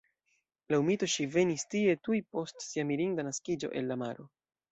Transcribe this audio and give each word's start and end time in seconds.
Laŭ 0.73 0.77
mito, 0.87 1.09
ŝi 1.15 1.25
venis 1.35 1.65
tie 1.75 1.93
tuj 2.07 2.17
post 2.37 2.65
sia 2.69 2.87
mirinda 2.93 3.27
naskiĝo 3.29 3.73
el 3.81 3.89
la 3.93 3.99
maro. 4.07 4.27